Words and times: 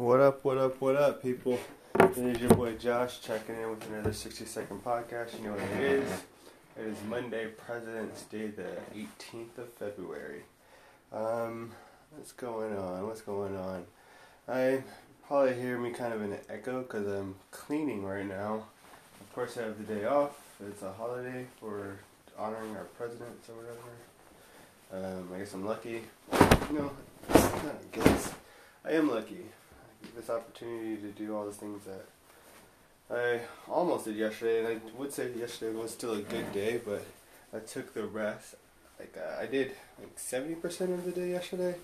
What 0.00 0.20
up, 0.20 0.42
what 0.46 0.56
up, 0.56 0.80
what 0.80 0.96
up, 0.96 1.22
people? 1.22 1.58
It 1.98 2.16
is 2.16 2.40
your 2.40 2.54
boy 2.54 2.72
Josh 2.72 3.20
checking 3.20 3.54
in 3.56 3.68
with 3.68 3.86
another 3.90 4.14
60 4.14 4.46
second 4.46 4.82
podcast. 4.82 5.36
You 5.36 5.44
know 5.44 5.52
what 5.52 5.60
it 5.78 5.92
is. 5.92 6.10
It 6.78 6.86
is 6.86 6.96
Monday, 7.06 7.48
President's 7.48 8.22
Day, 8.22 8.46
the 8.46 8.78
18th 8.96 9.58
of 9.58 9.68
February. 9.74 10.44
Um, 11.12 11.72
what's 12.12 12.32
going 12.32 12.78
on? 12.78 13.06
What's 13.06 13.20
going 13.20 13.54
on? 13.54 13.84
I 14.48 14.82
probably 15.28 15.60
hear 15.60 15.76
me 15.76 15.90
kind 15.90 16.14
of 16.14 16.22
in 16.22 16.32
an 16.32 16.40
echo 16.48 16.80
because 16.80 17.06
I'm 17.06 17.34
cleaning 17.50 18.02
right 18.02 18.26
now. 18.26 18.68
Of 19.20 19.34
course, 19.34 19.58
I 19.58 19.64
have 19.64 19.86
the 19.86 19.94
day 19.94 20.06
off. 20.06 20.40
It's 20.66 20.80
a 20.82 20.94
holiday 20.94 21.44
for 21.60 21.98
honoring 22.38 22.74
our 22.74 22.84
presidents 22.84 23.50
or 23.50 23.56
whatever. 24.94 25.18
Um, 25.18 25.28
I 25.34 25.40
guess 25.40 25.52
I'm 25.52 25.66
lucky. 25.66 26.00
No, 26.72 26.90
I 27.28 27.72
guess. 27.92 28.32
I 28.82 28.92
am 28.92 29.10
lucky. 29.10 29.44
This 30.16 30.30
opportunity 30.30 30.96
to 30.96 31.08
do 31.08 31.36
all 31.36 31.46
the 31.46 31.52
things 31.52 31.82
that 31.84 32.06
I 33.14 33.40
almost 33.68 34.04
did 34.04 34.16
yesterday, 34.16 34.58
and 34.60 34.68
I 34.68 34.98
would 34.98 35.12
say 35.12 35.30
yesterday 35.32 35.76
was 35.76 35.90
still 35.92 36.14
a 36.14 36.22
good 36.22 36.52
day, 36.52 36.80
but 36.84 37.04
I 37.54 37.58
took 37.58 37.92
the 37.92 38.04
rest. 38.04 38.54
Like 38.98 39.16
uh, 39.16 39.40
I 39.40 39.46
did 39.46 39.72
like 39.98 40.18
seventy 40.18 40.54
percent 40.54 40.92
of 40.92 41.04
the 41.04 41.12
day 41.12 41.30
yesterday, 41.30 41.74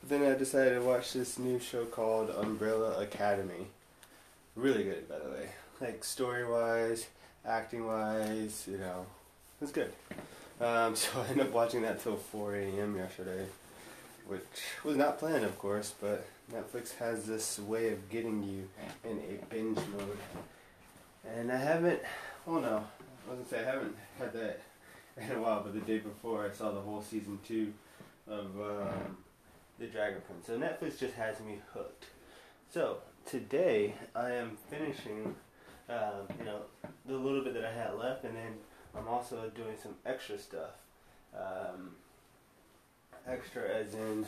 but 0.00 0.08
then 0.08 0.32
I 0.32 0.36
decided 0.36 0.74
to 0.74 0.82
watch 0.82 1.12
this 1.12 1.38
new 1.38 1.58
show 1.58 1.84
called 1.84 2.30
Umbrella 2.30 3.00
Academy. 3.00 3.66
Really 4.56 4.84
good, 4.84 5.08
by 5.08 5.18
the 5.18 5.30
way. 5.30 5.48
Like 5.80 6.04
story 6.04 6.46
wise, 6.46 7.06
acting 7.46 7.86
wise, 7.86 8.66
you 8.70 8.78
know, 8.78 9.06
it's 9.60 9.72
good. 9.72 9.92
Um, 10.60 10.94
so 10.96 11.08
I 11.20 11.30
ended 11.30 11.46
up 11.46 11.52
watching 11.52 11.82
that 11.82 12.02
till 12.02 12.16
4 12.16 12.56
a.m. 12.56 12.96
yesterday, 12.96 13.46
which 14.30 14.44
was 14.84 14.96
not 14.96 15.18
planned, 15.18 15.44
of 15.44 15.58
course, 15.58 15.92
but 16.00 16.24
Netflix 16.52 16.96
has 16.98 17.24
this 17.24 17.58
way 17.58 17.92
of 17.92 18.08
getting 18.08 18.44
you 18.44 18.68
in 19.04 19.18
a 19.18 19.44
binge 19.52 19.76
mode. 19.76 20.18
And 21.36 21.50
I 21.50 21.56
haven't, 21.56 22.00
oh 22.46 22.60
no, 22.60 22.84
I 23.26 23.30
was 23.30 23.38
gonna 23.38 23.48
say 23.48 23.58
I 23.58 23.72
haven't 23.72 23.96
had 24.20 24.32
that 24.34 24.60
in 25.20 25.32
a 25.32 25.40
while, 25.42 25.62
but 25.64 25.74
the 25.74 25.80
day 25.80 25.98
before 25.98 26.46
I 26.46 26.52
saw 26.52 26.70
the 26.70 26.80
whole 26.80 27.02
season 27.02 27.40
two 27.44 27.72
of 28.28 28.46
um, 28.60 29.16
The 29.80 29.86
Dragon 29.86 30.22
Prince. 30.24 30.46
So 30.46 30.56
Netflix 30.56 31.00
just 31.00 31.14
has 31.14 31.40
me 31.40 31.58
hooked. 31.74 32.06
So 32.72 32.98
today 33.26 33.94
I 34.14 34.30
am 34.30 34.56
finishing, 34.68 35.34
um, 35.88 36.28
you 36.38 36.44
know, 36.44 36.60
the 37.04 37.16
little 37.16 37.42
bit 37.42 37.54
that 37.54 37.64
I 37.64 37.72
had 37.72 37.94
left, 37.98 38.22
and 38.22 38.36
then 38.36 38.54
I'm 38.96 39.08
also 39.08 39.50
doing 39.56 39.74
some 39.82 39.96
extra 40.06 40.38
stuff. 40.38 40.70
Um, 41.36 41.96
extra 43.26 43.62
as 43.68 43.94
in 43.94 44.26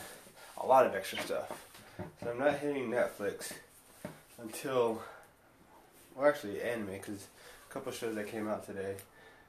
a 0.59 0.67
lot 0.67 0.87
of 0.87 0.95
extra 0.95 1.21
stuff. 1.23 1.69
So 2.23 2.31
I'm 2.31 2.39
not 2.39 2.59
hitting 2.59 2.91
Netflix 2.91 3.53
until, 4.41 5.03
well, 6.15 6.29
actually 6.29 6.61
anime, 6.63 6.93
because 6.93 7.27
a 7.69 7.73
couple 7.73 7.93
shows 7.93 8.15
that 8.15 8.29
came 8.29 8.49
out 8.49 8.67
today. 8.67 8.95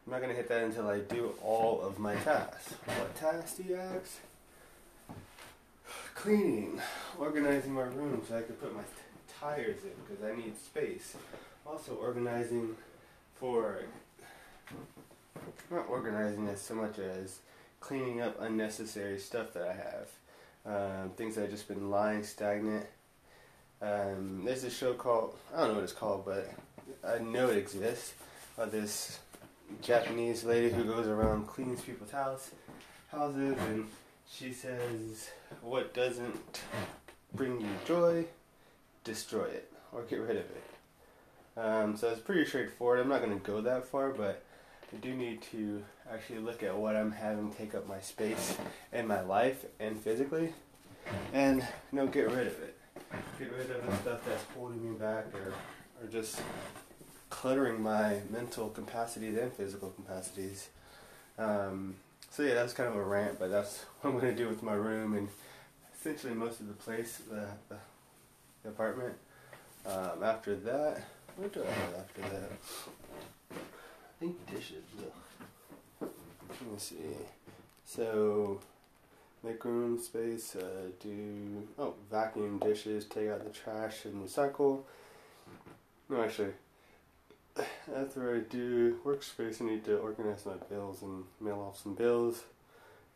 I'm 0.05 0.11
not 0.11 0.22
gonna 0.22 0.33
hit 0.33 0.50
that 0.50 0.63
until 0.63 0.88
I 0.88 1.00
do 1.00 1.33
all 1.41 1.81
of 1.81 1.97
my 2.00 2.16
tasks. 2.16 2.73
What 2.85 3.16
tasks 3.16 3.53
do 3.53 3.63
you 3.63 3.75
ask? 3.75 4.19
Cleaning, 6.16 6.81
organizing 7.17 7.73
my 7.73 7.83
room 7.83 8.22
so 8.28 8.38
I 8.38 8.41
can 8.41 8.55
put 8.55 8.75
my 8.75 8.83
tires 9.39 9.83
in 9.83 9.91
because 10.05 10.23
I 10.23 10.35
need 10.35 10.57
space. 10.57 11.16
Also 11.66 11.95
organizing 11.95 12.75
for 13.35 13.80
not 15.72 15.88
organizing 15.89 16.47
as 16.47 16.61
so 16.61 16.75
much 16.75 17.00
as 17.00 17.39
cleaning 17.83 18.21
up 18.21 18.39
unnecessary 18.41 19.19
stuff 19.19 19.51
that 19.53 19.63
I 19.63 19.73
have. 19.73 20.07
Um, 20.65 21.09
things 21.17 21.35
that 21.35 21.41
have 21.41 21.51
just 21.51 21.67
been 21.67 21.89
lying 21.89 22.23
stagnant. 22.23 22.85
Um, 23.81 24.43
there's 24.45 24.63
a 24.63 24.69
show 24.69 24.93
called 24.93 25.35
I 25.53 25.59
don't 25.59 25.69
know 25.69 25.75
what 25.75 25.83
it's 25.83 25.91
called, 25.91 26.23
but 26.23 26.49
I 27.05 27.19
know 27.19 27.49
it 27.49 27.57
exists. 27.57 28.13
Uh, 28.57 28.65
this 28.65 29.19
Japanese 29.81 30.45
lady 30.45 30.73
who 30.73 30.85
goes 30.85 31.07
around 31.07 31.47
cleans 31.47 31.81
people's 31.81 32.11
house 32.11 32.51
houses, 33.11 33.57
and 33.67 33.85
she 34.31 34.53
says, 34.53 35.29
"What 35.61 35.93
doesn't 35.93 36.61
bring 37.33 37.59
you 37.59 37.67
joy, 37.85 38.25
destroy 39.03 39.45
it 39.45 39.69
or 39.91 40.03
get 40.03 40.22
rid 40.22 40.38
of 40.38 40.45
it." 40.45 40.63
Um, 41.57 41.97
so 41.97 42.09
it's 42.09 42.22
pretty 42.22 42.45
straightforward. 42.45 43.01
I'm 43.01 43.09
not 43.09 43.22
going 43.22 43.38
to 43.38 43.45
go 43.45 43.59
that 43.59 43.85
far, 43.85 44.11
but 44.11 44.41
I 44.93 44.97
do 44.97 45.13
need 45.13 45.41
to 45.51 45.83
actually 46.11 46.39
look 46.39 46.61
at 46.61 46.75
what 46.75 46.95
I'm 46.95 47.11
having 47.11 47.51
take 47.51 47.73
up 47.73 47.87
my 47.87 47.99
space 47.99 48.57
in 48.91 49.07
my 49.07 49.21
life 49.21 49.65
and 49.79 49.97
physically, 49.97 50.53
and 51.33 51.61
you 51.91 51.97
know, 51.97 52.07
get 52.07 52.29
rid 52.29 52.47
of 52.47 52.61
it. 52.61 52.77
Get 53.39 53.51
rid 53.51 53.71
of 53.71 53.85
the 53.85 53.95
stuff 53.97 54.25
that's 54.25 54.43
holding 54.55 54.91
me 54.91 54.95
back 54.97 55.25
or, 55.33 55.53
or 56.01 56.07
just 56.11 56.41
cluttering 57.29 57.81
my 57.81 58.19
mental 58.29 58.69
capacities 58.69 59.37
and 59.37 59.51
physical 59.51 59.89
capacities. 59.89 60.69
Um, 61.39 61.95
so 62.29 62.43
yeah, 62.43 62.53
that's 62.53 62.73
kind 62.73 62.89
of 62.89 62.95
a 62.95 63.03
rant, 63.03 63.39
but 63.39 63.49
that's 63.49 63.81
what 64.01 64.11
I'm 64.11 64.19
going 64.19 64.35
to 64.35 64.43
do 64.43 64.47
with 64.47 64.61
my 64.61 64.73
room 64.73 65.15
and 65.15 65.27
essentially 65.95 66.33
most 66.33 66.59
of 66.59 66.67
the 66.67 66.73
place, 66.73 67.21
the, 67.29 67.47
the, 67.69 67.77
the 68.63 68.69
apartment. 68.69 69.15
Um, 69.85 70.23
after 70.23 70.55
that, 70.55 71.03
what 71.35 71.51
do 71.51 71.63
I 71.63 71.71
have 71.71 71.95
after 71.95 72.21
that? 72.21 72.51
Think 74.23 74.50
dishes. 74.50 74.85
Ugh. 76.01 76.09
Let 76.50 76.72
me 76.72 76.78
see. 76.78 76.95
So, 77.84 78.61
make 79.44 79.66
room 79.66 80.00
space. 80.00 80.56
Uh, 80.56 80.91
do 81.01 81.67
oh 81.78 81.95
vacuum 82.09 82.57
dishes. 82.59 83.03
Take 83.03 83.28
out 83.28 83.44
the 83.44 83.50
trash 83.50 84.06
and 84.06 84.25
recycle. 84.25 84.84
No, 86.07 86.23
actually. 86.23 86.53
After 87.94 88.38
I 88.38 88.39
do 88.50 88.97
workspace, 89.06 89.61
I 89.61 89.66
need 89.66 89.84
to 89.84 89.97
organize 89.97 90.45
my 90.45 90.55
bills 90.69 91.01
and 91.01 91.25
mail 91.41 91.59
off 91.67 91.84
some 91.84 91.94
bills, 91.94 92.44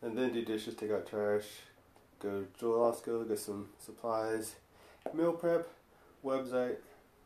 and 0.02 0.14
then 0.14 0.34
do 0.34 0.44
dishes. 0.44 0.74
Take 0.74 0.90
out 0.90 1.08
trash. 1.08 1.46
Go 2.18 2.44
to 2.58 2.64
Osco, 2.66 3.26
get 3.26 3.38
some 3.38 3.70
supplies. 3.78 4.56
Meal 5.14 5.32
prep. 5.32 5.66
Website 6.22 6.76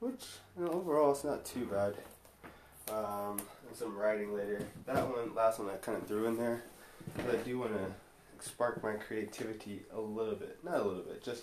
which 0.03 0.25
you 0.59 0.65
know, 0.65 0.71
overall 0.71 1.13
it's 1.13 1.25
not 1.25 1.45
too 1.45 1.65
bad. 1.65 1.95
Um, 3.03 3.41
and 3.67 3.77
some 3.77 3.97
writing 3.97 4.35
later. 4.35 4.65
That 4.87 5.09
one, 5.09 5.35
last 5.35 5.59
one, 5.59 5.69
I 5.71 5.77
kind 5.77 5.99
of 5.99 6.07
threw 6.07 6.27
in 6.27 6.37
there, 6.37 6.63
but 7.17 7.35
I 7.35 7.39
do 7.39 7.59
want 7.59 7.73
to 7.73 8.47
spark 8.47 8.83
my 8.83 8.93
creativity 8.93 9.83
a 9.93 10.01
little 10.01 10.35
bit. 10.37 10.59
Not 10.63 10.77
a 10.77 10.85
little 10.85 11.03
bit, 11.03 11.23
just 11.23 11.43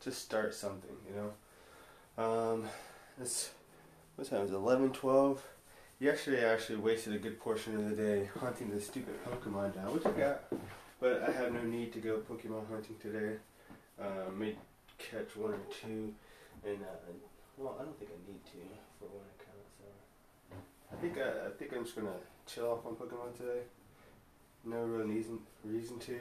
just 0.00 0.22
start 0.22 0.54
something, 0.54 0.96
you 1.08 1.14
know. 1.16 2.22
Um, 2.22 2.64
it's 3.20 3.50
what 4.16 4.28
time 4.28 4.42
is 4.42 4.50
it? 4.50 4.54
11, 4.54 4.92
12? 4.92 5.42
Yesterday 6.00 6.48
I 6.48 6.52
actually 6.52 6.76
wasted 6.76 7.14
a 7.14 7.18
good 7.18 7.38
portion 7.40 7.74
of 7.76 7.88
the 7.88 7.96
day 7.96 8.28
hunting 8.40 8.70
this 8.70 8.86
stupid 8.86 9.14
Pokemon 9.24 9.74
down, 9.74 9.92
which 9.94 10.06
I 10.06 10.10
got, 10.10 10.42
but 11.00 11.22
I 11.22 11.32
have 11.32 11.52
no 11.52 11.62
need 11.62 11.92
to 11.94 12.00
go 12.00 12.18
Pokemon 12.18 12.68
hunting 12.68 12.96
today. 13.00 13.36
Uh, 14.00 14.30
may 14.36 14.56
catch 14.98 15.36
one 15.36 15.52
or 15.52 15.60
two, 15.82 16.12
and 16.64 16.78
uh, 16.82 17.12
well, 17.56 17.76
I 17.80 17.84
don't 17.84 17.98
think 17.98 18.10
I 18.10 18.30
need 18.30 18.44
to 18.44 18.58
for 18.98 19.06
one 19.06 19.24
I 20.92 20.96
think 20.96 21.18
I, 21.18 21.46
I 21.46 21.50
think 21.58 21.72
I'm 21.74 21.84
just 21.84 21.96
gonna 21.96 22.16
chill 22.46 22.70
off 22.70 22.86
on 22.86 22.94
Pokemon 22.94 23.36
today. 23.36 23.60
No 24.64 24.78
real 24.82 25.06
reason 25.06 25.38
reason 25.64 25.98
to. 26.00 26.20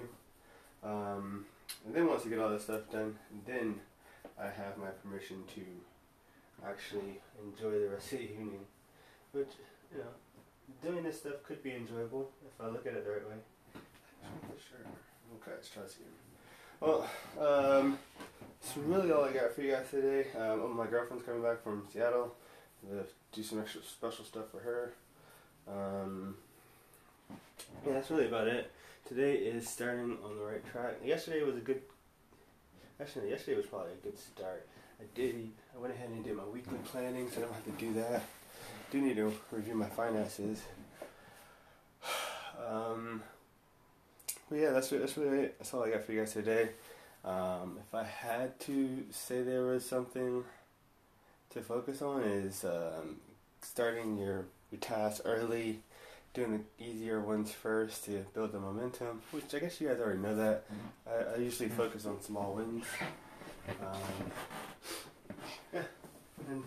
Um, 0.83 1.45
and 1.85 1.95
then 1.95 2.07
once 2.07 2.25
I 2.25 2.29
get 2.29 2.39
all 2.39 2.49
this 2.49 2.63
stuff 2.63 2.81
done, 2.91 3.17
then 3.47 3.79
I 4.39 4.45
have 4.45 4.77
my 4.77 4.89
permission 4.89 5.43
to 5.55 5.61
actually 6.67 7.19
enjoy 7.41 7.79
the 7.79 7.89
rest 7.89 8.13
of 8.13 8.19
the 8.19 8.25
evening. 8.25 8.65
Which, 9.31 9.49
you 9.91 9.99
know, 9.99 10.89
doing 10.89 11.03
this 11.03 11.19
stuff 11.19 11.43
could 11.43 11.63
be 11.63 11.71
enjoyable 11.71 12.29
if 12.45 12.63
I 12.63 12.69
look 12.69 12.85
at 12.85 12.93
it 12.93 13.05
the 13.05 13.11
right 13.11 13.27
way. 13.27 13.35
Sure. 14.69 14.85
Okay, 15.41 15.51
let's 15.55 15.69
try 15.69 15.83
this 15.83 15.95
again. 15.95 16.07
Well, 16.79 17.09
um, 17.39 17.97
that's 18.61 18.77
really 18.77 19.11
all 19.11 19.23
I 19.23 19.31
got 19.31 19.53
for 19.55 19.61
you 19.61 19.71
guys 19.71 19.89
today. 19.89 20.27
Um, 20.37 20.61
oh, 20.63 20.73
my 20.75 20.85
girlfriend's 20.85 21.25
coming 21.25 21.41
back 21.41 21.63
from 21.63 21.87
Seattle. 21.91 22.35
Do 23.31 23.43
some 23.43 23.59
extra 23.59 23.81
special 23.81 24.25
stuff 24.25 24.45
for 24.51 24.59
her. 24.59 24.93
Um, 25.67 26.35
yeah, 27.85 27.93
that's 27.93 28.11
really 28.11 28.27
about 28.27 28.47
it. 28.47 28.71
Today 29.07 29.35
is 29.35 29.67
starting 29.67 30.17
on 30.23 30.37
the 30.37 30.43
right 30.43 30.65
track. 30.71 30.95
Yesterday 31.03 31.43
was 31.43 31.55
a 31.55 31.59
good. 31.59 31.81
Actually, 33.01 33.29
yesterday 33.29 33.57
was 33.57 33.65
probably 33.65 33.93
a 33.93 34.03
good 34.03 34.17
start. 34.19 34.67
I 34.99 35.03
did. 35.15 35.49
I 35.75 35.79
went 35.79 35.93
ahead 35.93 36.09
and 36.09 36.23
did 36.23 36.35
my 36.35 36.45
weekly 36.45 36.77
planning, 36.85 37.29
so 37.29 37.39
I 37.39 37.41
don't 37.41 37.53
have 37.53 37.65
to 37.65 37.71
do 37.71 37.93
that. 37.93 38.23
do 38.91 39.01
need 39.01 39.15
to 39.15 39.33
review 39.51 39.75
my 39.75 39.87
finances. 39.87 40.61
Um, 42.65 43.21
but 44.49 44.57
yeah, 44.57 44.69
that's 44.69 44.89
that's 44.89 45.17
really 45.17 45.39
it. 45.39 45.55
That's 45.57 45.73
all 45.73 45.83
I 45.83 45.89
got 45.89 46.03
for 46.03 46.13
you 46.13 46.19
guys 46.19 46.31
today. 46.31 46.69
Um, 47.25 47.77
if 47.79 47.93
I 47.93 48.03
had 48.03 48.57
to 48.61 49.03
say 49.11 49.41
there 49.41 49.63
was 49.63 49.83
something 49.83 50.43
to 51.53 51.61
focus 51.61 52.01
on 52.01 52.23
is 52.23 52.65
um, 52.65 53.17
starting 53.61 54.17
your, 54.17 54.45
your 54.71 54.81
tasks 54.81 55.21
early, 55.23 55.79
doing 56.33 56.65
the 56.79 56.83
easier 56.83 57.21
ones 57.21 57.51
first 57.51 58.05
to 58.05 58.25
build 58.33 58.51
the 58.51 58.59
momentum, 58.59 59.21
which 59.31 59.53
I 59.53 59.59
guess 59.59 59.79
you 59.79 59.87
guys 59.87 59.99
already 59.99 60.19
know 60.19 60.35
that. 60.35 60.65
I, 61.07 61.35
I 61.35 61.37
usually 61.37 61.69
mm-hmm. 61.69 61.77
focus 61.77 62.05
on 62.05 62.21
small 62.21 62.55
wins. 62.55 62.85
Um, 63.81 64.31
yeah, 65.73 65.83
and, 66.49 66.63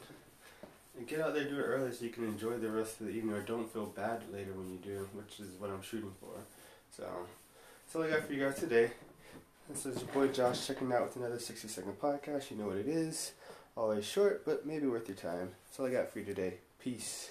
and 0.96 1.06
get 1.06 1.20
out 1.20 1.34
there, 1.34 1.44
do 1.44 1.58
it 1.58 1.62
early 1.62 1.92
so 1.92 2.06
you 2.06 2.10
can 2.10 2.24
enjoy 2.24 2.56
the 2.56 2.70
rest 2.70 3.02
of 3.02 3.08
the 3.08 3.12
evening 3.12 3.36
or 3.36 3.42
don't 3.42 3.70
feel 3.70 3.84
bad 3.84 4.22
later 4.32 4.52
when 4.54 4.70
you 4.70 4.78
do, 4.78 5.06
which 5.12 5.38
is 5.38 5.60
what 5.60 5.68
I'm 5.68 5.82
shooting 5.82 6.12
for. 6.18 6.30
So, 6.96 7.04
that's 7.04 7.96
all 7.96 8.02
I 8.04 8.08
got 8.08 8.26
for 8.26 8.32
you 8.32 8.42
guys 8.42 8.58
today. 8.58 8.92
This 9.68 9.84
is 9.84 10.00
your 10.00 10.08
boy 10.10 10.28
Josh 10.28 10.66
checking 10.66 10.90
out 10.90 11.02
with 11.02 11.16
another 11.16 11.38
60 11.38 11.68
second 11.68 12.00
podcast. 12.00 12.50
You 12.50 12.56
know 12.56 12.68
what 12.68 12.78
it 12.78 12.88
is. 12.88 13.32
Always 13.76 14.06
short, 14.06 14.46
but 14.46 14.64
maybe 14.64 14.86
worth 14.86 15.06
your 15.06 15.16
time. 15.18 15.50
That's 15.66 15.78
all 15.78 15.86
I 15.86 15.90
got 15.90 16.10
for 16.10 16.20
you 16.20 16.24
today. 16.24 16.54
Peace. 16.78 17.28